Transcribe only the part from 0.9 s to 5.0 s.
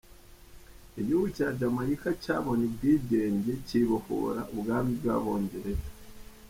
Igihugu cya Jamaica cyabonye ubwigenge Cyibohora Ubwami